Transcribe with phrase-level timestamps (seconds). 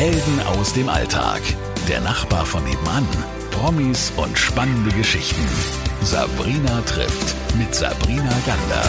[0.00, 1.42] Helden aus dem Alltag.
[1.86, 3.06] Der Nachbar von nebenan.
[3.50, 5.46] Promis und spannende Geschichten.
[6.00, 8.82] Sabrina trifft mit Sabrina Gander.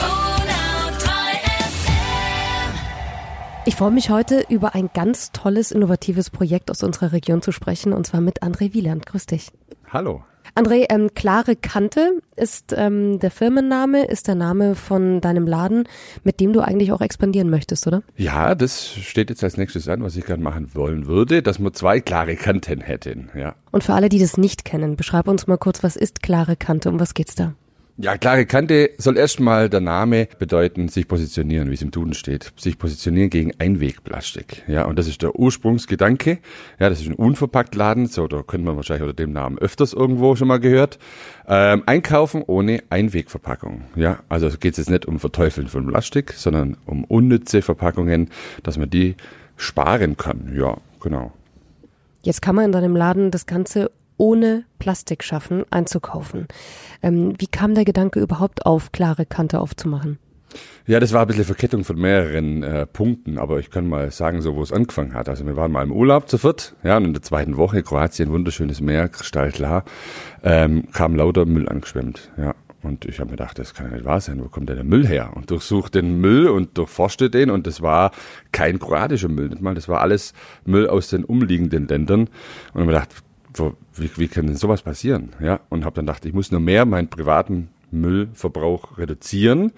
[3.65, 7.91] Ich freue mich heute über ein ganz tolles, innovatives Projekt aus unserer Region zu sprechen,
[7.91, 9.05] und zwar mit André Wieland.
[9.05, 9.51] Grüß dich.
[9.89, 10.23] Hallo.
[10.55, 15.87] André, ähm, klare Kante ist ähm, der Firmenname, ist der Name von deinem Laden,
[16.23, 18.03] mit dem du eigentlich auch expandieren möchtest, oder?
[18.17, 21.71] Ja, das steht jetzt als nächstes an, was ich gerne machen wollen würde, dass wir
[21.73, 23.55] zwei klare Kanten hätten, ja.
[23.71, 26.89] Und für alle, die das nicht kennen, beschreib uns mal kurz, was ist klare Kante,
[26.89, 27.53] um was geht's da?
[27.97, 32.51] Ja, klare Kante soll erstmal der Name bedeuten, sich positionieren, wie es im Duden steht.
[32.55, 34.63] Sich positionieren gegen Einwegplastik.
[34.67, 36.39] Ja, und das ist der Ursprungsgedanke.
[36.79, 40.35] Ja, das ist ein Unverpacktladen, so, da könnte man wahrscheinlich unter dem Namen öfters irgendwo
[40.35, 40.99] schon mal gehört.
[41.47, 43.83] Ähm, einkaufen ohne Einwegverpackung.
[43.95, 48.29] Ja, also geht es jetzt nicht um Verteufeln von Plastik, sondern um unnütze Verpackungen,
[48.63, 49.15] dass man die
[49.57, 50.53] sparen kann.
[50.55, 51.33] Ja, genau.
[52.23, 53.91] Jetzt kann man in deinem Laden das Ganze
[54.21, 56.47] ohne Plastik schaffen, einzukaufen.
[57.01, 60.19] Ähm, wie kam der Gedanke überhaupt auf, klare Kante aufzumachen?
[60.85, 64.41] Ja, das war ein bisschen Verkettung von mehreren äh, Punkten, aber ich kann mal sagen,
[64.41, 65.27] so wo es angefangen hat.
[65.27, 68.31] Also wir waren mal im Urlaub zu viert, ja, und in der zweiten Woche, Kroatien,
[68.31, 69.85] wunderschönes Meer, kristallklar,
[70.43, 72.53] ähm, kam lauter Müll angeschwemmt, ja.
[72.83, 74.85] Und ich habe mir gedacht, das kann ja nicht wahr sein, wo kommt denn der
[74.85, 75.31] Müll her?
[75.35, 78.11] Und durchsucht den Müll und durchforschte den und das war
[78.51, 80.33] kein kroatischer Müll, nicht mal, das war alles
[80.65, 82.21] Müll aus den umliegenden Ländern.
[82.21, 83.09] Und ich habe mir gedacht,
[83.53, 85.29] wo, wie, wie kann denn sowas passieren?
[85.39, 89.73] Ja, und habe dann gedacht, ich muss nur mehr meinen privaten Müllverbrauch reduzieren.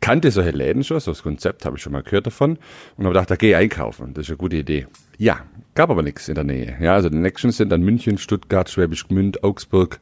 [0.00, 2.58] Kannte solche Läden schon, so das Konzept habe ich schon mal gehört davon
[2.96, 4.88] und habe gedacht, da gehe einkaufen, das ist eine gute Idee.
[5.16, 5.42] Ja,
[5.76, 6.76] gab aber nichts in der Nähe.
[6.80, 10.00] Ja, also die Nächsten sind dann München, Stuttgart, Schwäbisch Gmünd, Augsburg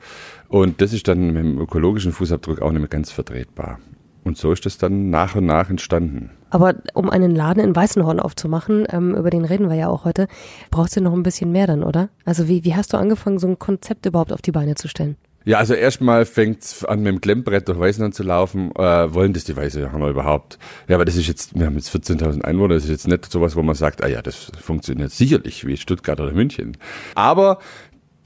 [0.48, 3.78] und das ist dann mit dem ökologischen Fußabdruck auch nicht mehr ganz vertretbar.
[4.24, 6.30] Und so ist das dann nach und nach entstanden.
[6.50, 10.26] Aber um einen Laden in Weißenhorn aufzumachen, ähm, über den reden wir ja auch heute,
[10.70, 12.08] brauchst du noch ein bisschen mehr dann, oder?
[12.24, 15.16] Also wie, wie hast du angefangen, so ein Konzept überhaupt auf die Beine zu stellen?
[15.46, 18.72] Ja, also erstmal fängt's an mit dem Klemmbrett durch Weißenhorn zu laufen.
[18.76, 20.58] Äh, wollen das die Weißenhorner überhaupt?
[20.86, 23.56] Ja, aber das ist jetzt, wir haben jetzt 14.000 Einwohner, das ist jetzt nicht sowas,
[23.56, 26.76] wo man sagt, ah ja, das funktioniert sicherlich wie Stuttgart oder München.
[27.14, 27.58] Aber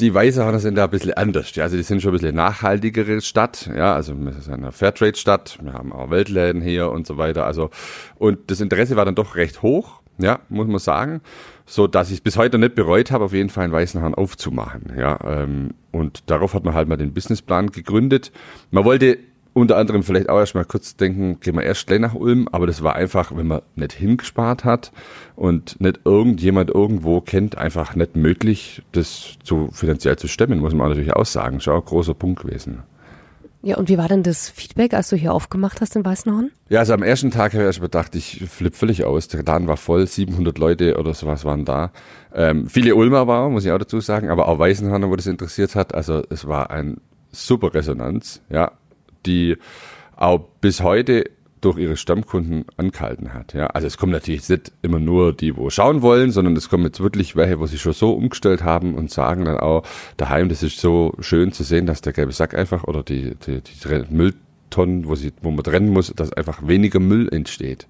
[0.00, 1.55] die Weißerhörner sind da ein bisschen anders.
[1.55, 3.71] Ja, also die sind schon ein bisschen nachhaltigere Stadt.
[3.75, 5.59] Ja, also wir sind eine Fairtrade-Stadt.
[5.62, 7.47] Wir haben auch Weltläden hier und so weiter.
[7.47, 7.71] Also,
[8.16, 10.00] und das Interesse war dann doch recht hoch.
[10.19, 11.21] Ja, muss man sagen.
[11.66, 14.93] So, dass ich bis heute nicht bereut habe, auf jeden Fall einen Weißenhahn aufzumachen.
[14.97, 18.31] Ja, ähm, und darauf hat man halt mal den Businessplan gegründet.
[18.71, 19.19] Man wollte
[19.54, 22.82] unter anderem vielleicht auch erstmal kurz denken, gehen wir erst gleich nach Ulm, aber das
[22.82, 24.92] war einfach, wenn man nicht hingespart hat
[25.37, 30.88] und nicht irgendjemand irgendwo kennt, einfach nicht möglich, das zu finanziell zu stemmen, muss man
[30.88, 31.60] natürlich auch sagen.
[31.60, 32.82] Schau, großer Punkt gewesen.
[33.62, 36.50] Ja, und wie war denn das Feedback, als du hier aufgemacht hast in Weißenhorn?
[36.69, 39.28] Ja, also am ersten Tag habe ich erst gedacht, ich flippe völlig aus.
[39.28, 41.91] Der Laden war voll, 700 Leute oder sowas waren da.
[42.34, 45.76] Ähm, viele Ulmer waren, muss ich auch dazu sagen, aber auch Weißenhorn, wo das interessiert
[45.76, 45.94] hat.
[45.94, 47.00] Also es war ein
[47.32, 48.72] super Resonanz, ja
[49.27, 49.57] die
[50.17, 51.25] auch bis heute
[51.65, 53.55] durch ihre Stammkunden angehalten hat.
[53.55, 56.85] Ja, also es kommen natürlich nicht immer nur die, wo schauen wollen, sondern es kommen
[56.85, 59.83] jetzt wirklich welche, wo sie schon so umgestellt haben und sagen dann auch
[60.17, 63.62] daheim, das ist so schön zu sehen, dass der gelbe Sack einfach oder die, die,
[63.62, 67.87] die Mülltonnen, wo sie, wo man trennen muss, dass einfach weniger Müll entsteht.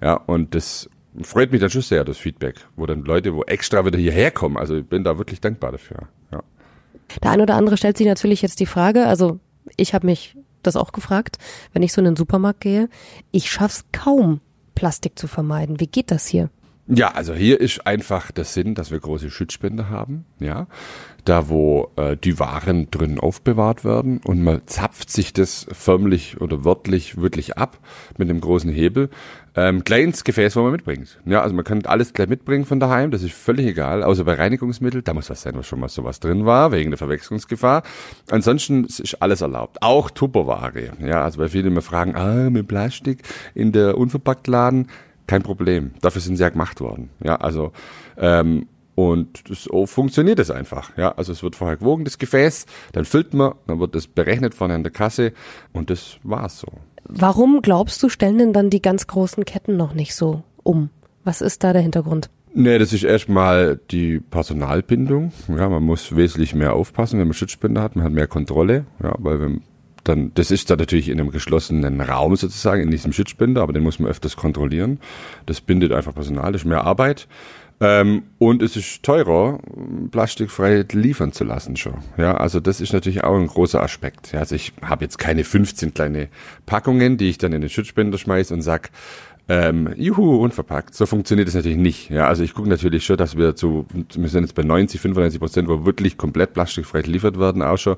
[0.00, 0.88] Ja, und das
[1.22, 4.56] freut mich dann schon sehr, das Feedback, wo dann Leute, wo extra wieder hierher kommen.
[4.56, 6.08] Also ich bin da wirklich dankbar dafür.
[6.30, 6.42] Ja.
[7.22, 9.40] Der eine oder andere stellt sich natürlich jetzt die Frage, also
[9.76, 11.38] ich habe mich das auch gefragt,
[11.72, 12.88] wenn ich so in den Supermarkt gehe.
[13.30, 14.40] Ich schaff's kaum,
[14.74, 15.80] Plastik zu vermeiden.
[15.80, 16.50] Wie geht das hier?
[16.88, 20.68] Ja, also hier ist einfach der Sinn, dass wir große Schutzspender haben, ja,
[21.24, 26.64] da wo äh, die Waren drin aufbewahrt werden und man zapft sich das förmlich oder
[26.64, 27.78] wörtlich wirklich ab
[28.18, 29.10] mit einem großen Hebel,
[29.56, 31.18] ähm, ins Gefäß, wo man mitbringt.
[31.24, 34.34] Ja, also man kann alles gleich mitbringen von daheim, das ist völlig egal, außer bei
[34.34, 37.82] Reinigungsmittel, da muss was sein, was schon mal sowas drin war, wegen der Verwechslungsgefahr.
[38.30, 40.92] Ansonsten ist alles erlaubt, auch Tupperware.
[41.00, 43.22] Ja, also bei vielen immer fragen, ah, mit Plastik
[43.54, 44.86] in der Unverpacktladen,
[45.26, 45.92] kein Problem.
[46.00, 47.10] Dafür sind sie ja gemacht worden.
[47.22, 47.72] Ja, also
[48.16, 50.96] ähm, und so funktioniert es einfach.
[50.96, 54.54] Ja, also es wird vorher gewogen, das Gefäß, dann füllt man, dann wird das berechnet
[54.54, 55.32] vorne an der Kasse
[55.72, 56.68] und das war's so.
[57.04, 60.88] Warum glaubst du, stellen denn dann die ganz großen Ketten noch nicht so um?
[61.24, 62.30] Was ist da der Hintergrund?
[62.54, 65.30] Nee, das ist erstmal die Personalbindung.
[65.48, 67.96] Ja, man muss wesentlich mehr aufpassen, wenn man Schutzspender hat.
[67.96, 68.86] Man hat mehr Kontrolle.
[69.02, 69.60] Ja, weil wenn
[70.08, 73.82] dann, das ist dann natürlich in einem geschlossenen Raum sozusagen, in diesem Schutzspender, aber den
[73.82, 75.00] muss man öfters kontrollieren.
[75.46, 77.28] Das bindet einfach Personal, das ist mehr Arbeit.
[77.78, 79.58] Ähm, und es ist teurer,
[80.10, 81.96] plastikfrei liefern zu lassen schon.
[82.16, 84.32] Ja, also das ist natürlich auch ein großer Aspekt.
[84.32, 86.28] Ja, also ich habe jetzt keine 15 kleine
[86.64, 88.90] Packungen, die ich dann in den Schutzspender schmeiße und sag,
[89.48, 90.94] ähm, juhu, unverpackt.
[90.94, 92.10] So funktioniert es natürlich nicht.
[92.10, 95.40] Ja, also ich gucke natürlich schon, dass wir zu, wir sind jetzt bei 90, 95
[95.40, 97.96] Prozent, wo wirklich komplett plastikfrei geliefert werden, auch schon.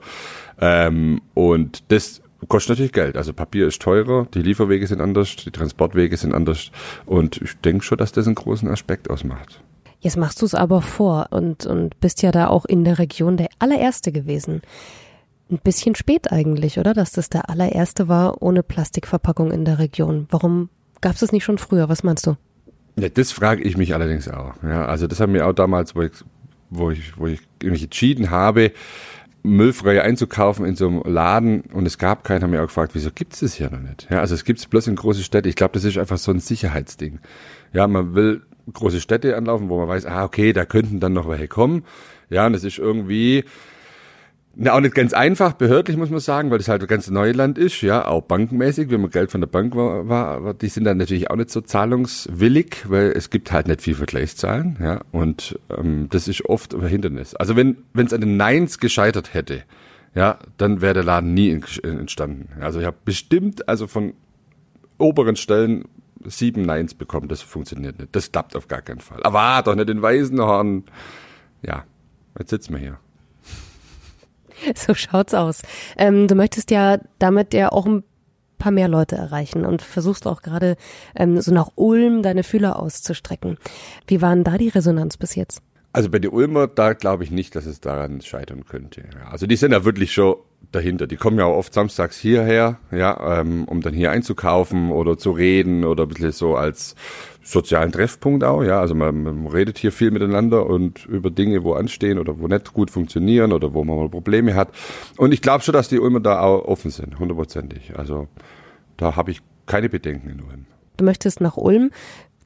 [0.61, 3.17] Ähm, und das kostet natürlich Geld.
[3.17, 6.71] Also Papier ist teurer, die Lieferwege sind anders, die Transportwege sind anders.
[7.07, 9.63] Und ich denke schon, dass das einen großen Aspekt ausmacht.
[10.01, 13.37] Jetzt machst du es aber vor und, und bist ja da auch in der Region
[13.37, 14.63] der allererste gewesen.
[15.51, 16.93] Ein bisschen spät eigentlich, oder?
[16.93, 20.29] Dass das der allererste war ohne Plastikverpackung in der Region.
[20.31, 20.69] Warum
[21.01, 21.89] gab es das nicht schon früher?
[21.89, 22.37] Was meinst du?
[22.97, 24.55] Ja, das frage ich mich allerdings auch.
[24.63, 26.13] Ja, also das haben wir auch damals, wo ich,
[26.71, 28.73] wo ich, wo ich mich entschieden habe,
[29.43, 33.11] müllfrei einzukaufen in so einem Laden und es gab keinen, haben wir auch gefragt, wieso
[33.11, 34.09] gibt es das hier noch nicht?
[34.11, 35.49] Ja, also es gibt es bloß in große Städte.
[35.49, 37.21] Ich glaube, das ist einfach so ein Sicherheitsding.
[37.73, 38.43] Ja, man will
[38.73, 41.85] große Städte anlaufen, wo man weiß, ah, okay, da könnten dann noch welche kommen.
[42.31, 43.45] Ja, und das ist irgendwie,
[44.61, 47.59] na, auch nicht ganz einfach, behördlich muss man sagen, weil das halt ein ganz Neuland
[47.59, 50.97] ist, ja, auch bankenmäßig, wenn man Geld von der Bank war, war, die sind dann
[50.97, 56.09] natürlich auch nicht so zahlungswillig, weil es gibt halt nicht viel Vergleichszahlen, ja, und ähm,
[56.11, 57.37] das ist oft ein Hindernis.
[57.37, 59.63] Also wenn es an den Neins gescheitert hätte,
[60.17, 62.49] ja, dann wäre der Laden nie entstanden.
[62.61, 64.15] Also ich habe bestimmt, also von
[64.99, 65.85] oberen Stellen
[66.25, 68.17] sieben Neins bekommen, das funktioniert nicht.
[68.17, 69.23] Das klappt auf gar keinen Fall.
[69.23, 70.83] Aber ah, doch nicht den Waisenhorn.
[71.63, 71.85] Ja,
[72.37, 72.99] jetzt sitzen wir hier.
[74.75, 75.63] So schaut's aus.
[75.97, 78.05] Ähm, du möchtest ja damit ja auch ein
[78.59, 80.77] paar mehr Leute erreichen und versuchst auch gerade
[81.15, 83.57] ähm, so nach Ulm deine Fühler auszustrecken.
[84.07, 85.63] Wie waren da die Resonanz bis jetzt?
[85.93, 89.05] Also bei den Ulmer, da glaube ich nicht, dass es daran scheitern könnte.
[89.31, 90.37] Also die sind ja wirklich schon
[90.73, 91.07] dahinter.
[91.07, 95.31] Die kommen ja auch oft samstags hierher, ja, ähm, um dann hier einzukaufen oder zu
[95.31, 96.95] reden oder ein bisschen so als
[97.43, 98.81] sozialen Treffpunkt auch, ja.
[98.81, 102.73] Also man, man redet hier viel miteinander und über Dinge, wo anstehen oder wo nicht
[102.75, 104.69] gut funktionieren oder wo man mal Probleme hat.
[105.17, 107.97] Und ich glaube schon, dass die Ulmer da auch offen sind, hundertprozentig.
[107.97, 108.29] Also
[108.97, 110.67] da habe ich keine Bedenken in Ulm.
[110.99, 111.91] Du möchtest nach Ulm.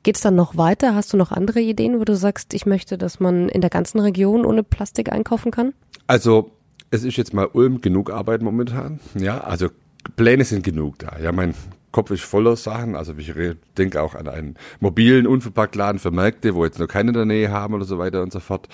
[0.05, 0.95] Geht's dann noch weiter?
[0.95, 4.01] Hast du noch andere Ideen, wo du sagst, ich möchte, dass man in der ganzen
[4.01, 5.75] Region ohne Plastik einkaufen kann?
[6.09, 6.51] Also
[6.93, 9.00] es ist jetzt mal Ulm genug Arbeit momentan.
[9.19, 9.69] Ja, also
[10.17, 11.19] Pläne sind genug da.
[11.21, 11.55] Ja, mein
[11.91, 12.97] Kopf ist voller Sachen.
[12.97, 13.33] Also ich
[13.79, 17.50] denke auch an einen mobilen Unverpacktladen für Märkte, wo jetzt noch keine in der Nähe
[17.50, 18.69] haben oder so weiter und so fort.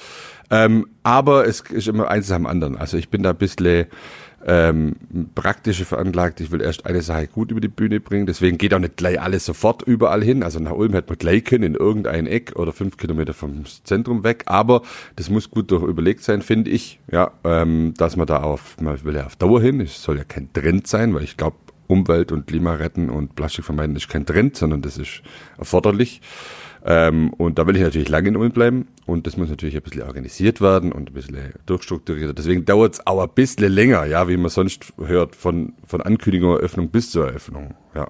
[0.51, 2.77] Ähm, aber es ist immer eins am anderen.
[2.77, 3.87] Also ich bin da ein bisschen
[4.47, 4.95] ähm,
[5.35, 6.41] praktische veranlagt.
[6.41, 8.27] Ich will erst eine Sache gut über die Bühne bringen.
[8.27, 10.43] Deswegen geht auch nicht gleich alles sofort überall hin.
[10.43, 14.25] Also nach Ulm hätte man gleich können in irgendein Eck oder fünf Kilometer vom Zentrum
[14.25, 14.45] weg.
[14.47, 14.83] Aber
[15.17, 17.01] das muss gut durch überlegt sein, finde ich.
[17.11, 19.81] Ja, ähm, dass man da auf, man will ja auf Dauer hin.
[19.81, 21.57] Es soll ja kein Trend sein, weil ich glaube,
[21.89, 25.23] Umwelt und Klima retten und Plastik vermeiden ist kein Trend, sondern das ist
[25.57, 26.21] erforderlich.
[26.85, 29.83] Ähm, und da will ich natürlich lange in Ulm bleiben und das muss natürlich ein
[29.83, 31.37] bisschen organisiert werden und ein bisschen
[31.67, 32.39] durchstrukturiert.
[32.39, 36.57] Deswegen dauert es auch ein bisschen länger, ja, wie man sonst hört, von, von Ankündigung,
[36.57, 37.75] Eröffnung bis zur Eröffnung.
[37.95, 38.09] Ja.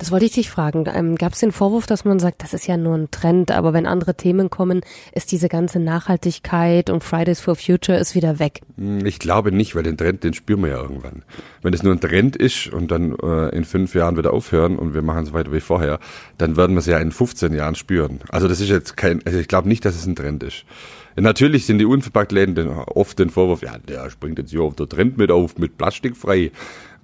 [0.00, 0.86] Das wollte ich dich fragen.
[0.94, 3.74] Ähm, Gab es den Vorwurf, dass man sagt, das ist ja nur ein Trend, aber
[3.74, 4.80] wenn andere Themen kommen,
[5.12, 8.62] ist diese ganze Nachhaltigkeit und Fridays for Future ist wieder weg?
[8.78, 11.22] Hm, ich glaube nicht, weil den Trend, den spüren wir ja irgendwann.
[11.60, 14.94] Wenn es nur ein Trend ist und dann äh, in fünf Jahren wieder aufhören und
[14.94, 15.98] wir machen es weiter wie vorher,
[16.38, 18.20] dann werden wir es ja in 15 Jahren spüren.
[18.30, 20.64] Also das ist jetzt kein, also ich glaube nicht, dass es ein Trend ist.
[21.16, 25.18] Natürlich sind die Unverpacktläden oft den Vorwurf, ja, der springt jetzt hier auf der Trend
[25.18, 26.52] mit auf, mit plastikfrei.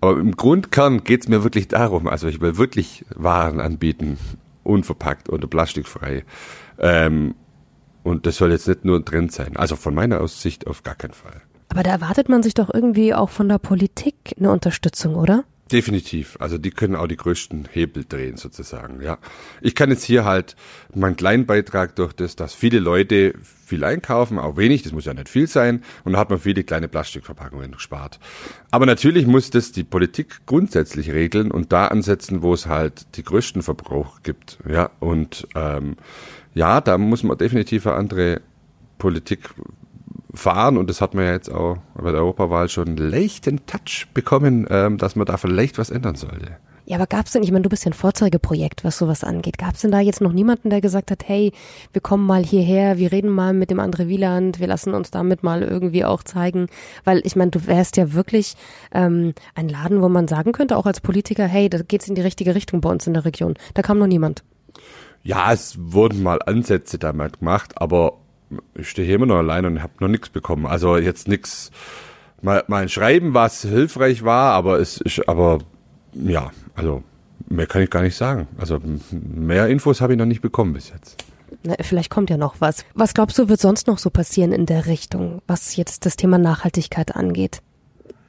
[0.01, 4.19] Aber im Grundkern geht es mir wirklich darum, also ich will wirklich Waren anbieten,
[4.63, 6.25] unverpackt oder plastikfrei.
[6.79, 7.35] Ähm,
[8.03, 9.57] und das soll jetzt nicht nur ein Trend sein.
[9.57, 11.41] Also von meiner Aussicht auf gar keinen Fall.
[11.69, 15.45] Aber da erwartet man sich doch irgendwie auch von der Politik eine Unterstützung, oder?
[15.73, 16.37] Definitiv.
[16.39, 19.03] Also die können auch die größten Hebel drehen sozusagen.
[19.03, 19.19] Ja,
[19.61, 20.55] ich kann jetzt hier halt
[20.95, 25.15] meinen kleinen Beitrag durch das, dass viele Leute viel einkaufen, auch wenig, das muss ja
[25.15, 28.21] nicht viel sein, und da hat man viele kleine Plastikverpackungen gespart.
[28.71, 33.25] Aber natürlich muss das die Politik grundsätzlich regeln und da ansetzen, wo es halt die
[33.25, 34.59] größten Verbrauch gibt.
[34.69, 35.97] Ja, und ähm,
[36.55, 38.41] ja, da muss man definitiv eine andere
[38.99, 39.51] Politik
[40.37, 44.07] fahren und das hat man ja jetzt auch bei der Europawahl schon einen leichten Touch
[44.15, 46.57] bekommen, ähm, dass man da vielleicht was ändern sollte.
[46.89, 49.59] Ja, aber gab es denn, ich meine, du bist ja ein Vorzeigeprojekt, was sowas angeht.
[49.59, 51.53] Gab es denn da jetzt noch niemanden, der gesagt hat, hey,
[51.93, 55.43] wir kommen mal hierher, wir reden mal mit dem André Wieland, wir lassen uns damit
[55.43, 56.69] mal irgendwie auch zeigen,
[57.03, 58.55] weil ich meine, du wärst ja wirklich
[58.93, 62.23] ähm, ein Laden, wo man sagen könnte, auch als Politiker, hey, da geht's in die
[62.23, 63.55] richtige Richtung bei uns in der Region.
[63.75, 64.45] Da kam noch niemand.
[65.25, 68.19] Ja, es wurden mal Ansätze damit gemacht, aber
[68.75, 70.67] ich stehe hier immer noch allein und habe noch nichts bekommen.
[70.67, 71.71] Also jetzt nichts,
[72.43, 75.59] mal, mal ein Schreiben, was hilfreich war, aber es ist, aber
[76.13, 77.03] ja, also
[77.49, 78.49] mehr kann ich gar nicht sagen.
[78.59, 78.79] Also
[79.11, 81.17] mehr Infos habe ich noch nicht bekommen bis jetzt.
[81.63, 82.85] Na, vielleicht kommt ja noch was.
[82.95, 86.39] Was glaubst du, wird sonst noch so passieren in der Richtung, was jetzt das Thema
[86.39, 87.61] Nachhaltigkeit angeht?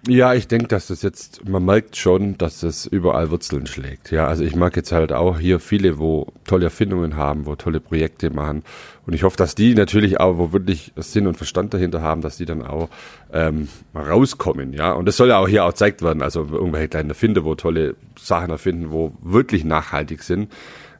[0.07, 4.09] Ja, ich denke, dass das jetzt, man merkt schon, dass das überall Wurzeln schlägt.
[4.09, 7.81] Ja, also ich mag jetzt halt auch hier viele, wo tolle Erfindungen haben, wo tolle
[7.81, 8.63] Projekte machen.
[9.05, 12.37] Und ich hoffe, dass die natürlich auch, wo wirklich Sinn und Verstand dahinter haben, dass
[12.37, 12.89] die dann auch
[13.33, 14.71] ähm, rauskommen.
[14.71, 16.21] Ja, und das soll ja auch hier auch gezeigt werden.
[16.21, 20.53] Also irgendwelche kleinen Erfinder, wo tolle Sachen erfinden, wo wirklich nachhaltig sind.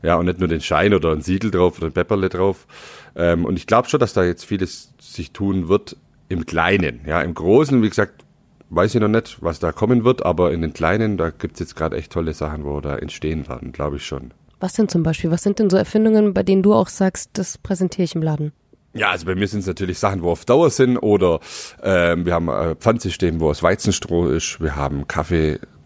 [0.03, 2.67] Ja, und nicht nur den Schein oder ein Siegel drauf oder ein Pepperle drauf.
[3.15, 5.95] Ähm, und ich glaube schon, dass da jetzt vieles sich tun wird
[6.27, 6.99] im Kleinen.
[7.05, 8.25] Ja, im Großen, wie gesagt,
[8.69, 11.75] weiß ich noch nicht, was da kommen wird, aber in den kleinen, da gibt's jetzt
[11.75, 14.33] gerade echt tolle Sachen, wo da entstehen werden, glaube ich schon.
[14.59, 15.31] Was denn zum Beispiel?
[15.31, 18.53] Was sind denn so Erfindungen, bei denen du auch sagst, das präsentiere ich im Laden?
[18.93, 21.39] Ja, also bei mir sind es natürlich Sachen, wo auf Dauer sind oder
[21.83, 24.59] ähm, wir haben ein Pfandsystem, wo aus Weizenstroh ist.
[24.59, 25.07] Wir haben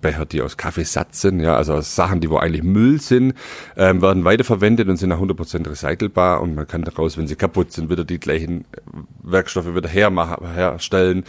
[0.02, 1.40] Kaffeebecher, die aus Kaffeesatz sind.
[1.40, 3.34] Ja, also Sachen, die wo eigentlich Müll sind,
[3.78, 7.72] ähm, werden weiterverwendet und sind nach 100% recycelbar und man kann daraus, wenn sie kaputt
[7.72, 8.66] sind, wieder die gleichen
[9.24, 11.24] Werkstoffe wieder hermachen, herstellen.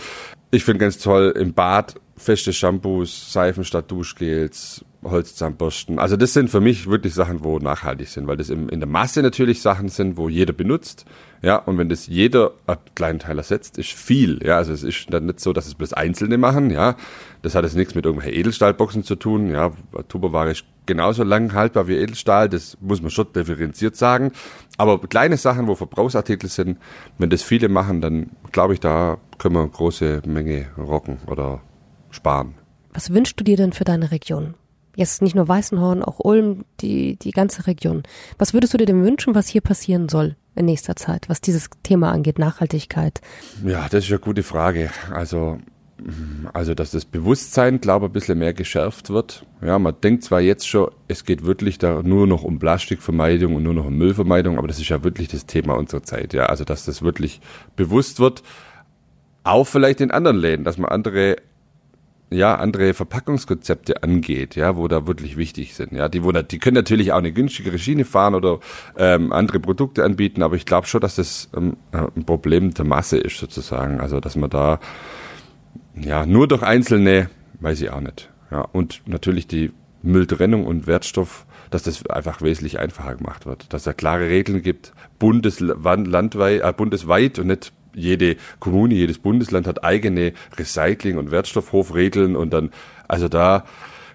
[0.50, 5.99] Ich finde ganz toll im Bad feste Shampoos, Seifen statt Duschgels, Holzzahnbürsten.
[5.99, 9.23] Also das sind für mich wirklich Sachen, wo nachhaltig sind, weil das in der Masse
[9.23, 11.05] natürlich Sachen sind, wo jeder benutzt.
[11.43, 14.39] Ja, und wenn das jeder einen kleinen Teil ersetzt, ist viel.
[14.45, 16.71] Ja, also es ist dann nicht so, dass es bloß Einzelne machen.
[16.71, 16.95] Ja,
[17.43, 19.51] das hat jetzt nichts mit irgendwelchen Edelstahlboxen zu tun.
[19.51, 19.73] Ja,
[20.07, 22.49] Tupperware ist genauso lang haltbar wie Edelstahl.
[22.49, 24.31] Das muss man schon differenziert sagen.
[24.79, 26.79] Aber kleine Sachen, wo Verbrauchsartikel sind,
[27.19, 31.61] wenn das viele machen, dann glaube ich, da können wir eine große Menge rocken oder
[32.11, 32.55] sparen.
[32.95, 34.55] Was wünschst du dir denn für deine Region?
[34.95, 38.05] Jetzt nicht nur Weißenhorn, auch Ulm, die, die ganze Region.
[38.39, 41.71] Was würdest du dir denn wünschen, was hier passieren soll in nächster Zeit, was dieses
[41.83, 43.21] Thema angeht, Nachhaltigkeit?
[43.65, 44.91] Ja, das ist eine gute Frage.
[45.13, 45.59] Also,
[46.53, 49.47] also, dass das Bewusstsein, glaube ich, ein bisschen mehr geschärft wird.
[49.61, 53.63] Ja, man denkt zwar jetzt schon, es geht wirklich da nur noch um Plastikvermeidung und
[53.63, 56.35] nur noch um Müllvermeidung, aber das ist ja wirklich das Thema unserer Zeit.
[56.35, 57.41] Ja, also, dass das wirklich
[57.77, 58.43] bewusst wird.
[59.45, 61.37] Auch vielleicht in anderen Läden, dass man andere
[62.33, 65.93] ja, andere Verpackungskonzepte angeht, ja, wo da wirklich wichtig sind.
[65.93, 68.61] Ja, die, wo, die können natürlich auch eine günstigere Schiene fahren oder
[68.97, 73.19] ähm, andere Produkte anbieten, aber ich glaube schon, dass das ähm, ein Problem der Masse
[73.19, 74.01] ist sozusagen.
[74.01, 74.81] Also dass man da
[76.01, 78.31] ja nur durch einzelne, weiß ich auch nicht.
[78.51, 79.73] Ja, und natürlich die
[80.03, 84.93] Mülltrennung und Wertstoff, dass das einfach wesentlich einfacher gemacht wird, dass da klare Regeln gibt,
[85.19, 92.53] bundeslandweit, äh, bundesweit und nicht jede Kommune, jedes Bundesland hat eigene Recycling- und Wertstoffhofregeln und
[92.53, 92.71] dann,
[93.09, 93.65] also da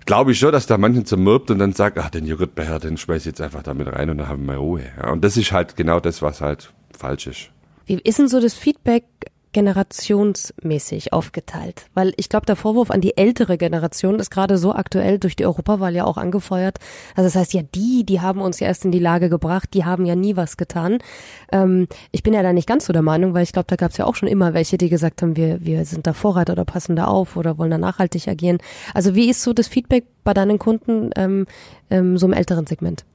[0.05, 3.22] glaube ich schon, dass da manchen zermürbt und dann sagt, ach, den Joghurtbecher, den schmeiß
[3.24, 4.84] ich jetzt einfach damit rein und dann haben wir Ruhe.
[4.98, 7.50] Ja, und das ist halt genau das, was halt falsch ist.
[7.86, 9.05] Wie ist denn so das Feedback
[9.53, 11.85] generationsmäßig aufgeteilt.
[11.93, 15.45] Weil ich glaube, der Vorwurf an die ältere Generation ist gerade so aktuell durch die
[15.45, 16.77] Europawahl ja auch angefeuert.
[17.15, 19.85] Also das heißt ja, die, die haben uns ja erst in die Lage gebracht, die
[19.85, 20.99] haben ja nie was getan.
[21.51, 23.91] Ähm, ich bin ja da nicht ganz so der Meinung, weil ich glaube, da gab
[23.91, 26.65] es ja auch schon immer welche, die gesagt haben, wir, wir sind da Vorreiter oder
[26.65, 28.59] passen da auf oder wollen da nachhaltig agieren.
[28.93, 31.45] Also wie ist so das Feedback bei deinen Kunden ähm,
[31.89, 33.05] ähm, so im älteren Segment?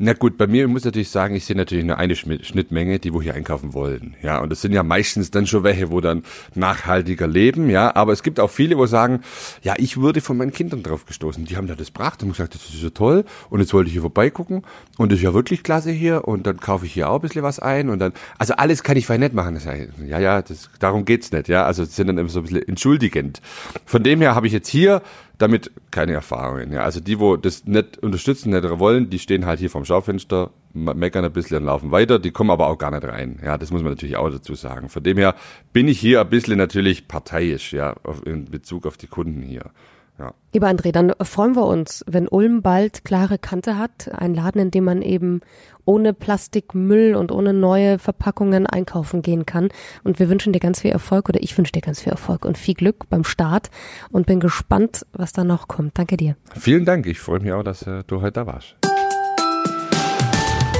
[0.00, 3.12] Na gut, bei mir muss ich natürlich sagen, ich sehe natürlich nur eine Schnittmenge, die
[3.12, 4.14] wo hier einkaufen wollen.
[4.22, 6.22] Ja, und das sind ja meistens dann schon welche, wo dann
[6.54, 7.96] nachhaltiger leben, ja.
[7.96, 9.22] Aber es gibt auch viele, wo sagen,
[9.62, 11.46] ja, ich würde von meinen Kindern drauf gestoßen.
[11.46, 13.24] Die haben da das gebracht und gesagt, das ist so toll.
[13.50, 14.62] Und jetzt wollte ich hier vorbeigucken
[14.98, 16.28] und das ist ja wirklich klasse hier.
[16.28, 18.96] Und dann kaufe ich hier auch ein bisschen was ein und dann, also alles kann
[18.96, 19.54] ich fein nicht machen.
[19.54, 21.64] Das heißt, ja, ja, das, darum geht's nicht, ja.
[21.64, 23.40] Also sind dann immer so ein bisschen entschuldigend.
[23.84, 25.02] Von dem her habe ich jetzt hier
[25.38, 26.72] damit keine Erfahrungen.
[26.72, 26.82] Ja.
[26.82, 31.24] Also die, wo das nicht unterstützen, nicht wollen, die stehen halt hier vorm Schaufenster, meckern
[31.24, 33.40] ein bisschen und laufen weiter, die kommen aber auch gar nicht rein.
[33.44, 34.88] Ja, das muss man natürlich auch dazu sagen.
[34.88, 35.34] Von dem her
[35.72, 39.70] bin ich hier ein bisschen natürlich parteiisch, ja, in Bezug auf die Kunden hier.
[40.18, 40.34] Ja.
[40.52, 44.10] Lieber André, dann freuen wir uns, wenn Ulm bald klare Kante hat.
[44.12, 45.40] Ein Laden, in dem man eben
[45.84, 49.68] ohne Plastikmüll und ohne neue Verpackungen einkaufen gehen kann.
[50.04, 52.58] Und wir wünschen dir ganz viel Erfolg oder ich wünsche dir ganz viel Erfolg und
[52.58, 53.70] viel Glück beim Start
[54.10, 55.96] und bin gespannt, was da noch kommt.
[55.96, 56.36] Danke dir.
[56.54, 57.06] Vielen Dank.
[57.06, 58.76] Ich freue mich auch, dass äh, du heute da warst.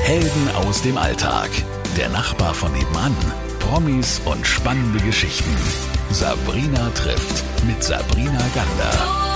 [0.03, 1.51] Helden aus dem Alltag.
[1.97, 3.15] Der Nachbar von nebenan.
[3.61, 5.55] Promis und spannende Geschichten.
[6.11, 9.28] Sabrina trifft mit Sabrina Gander.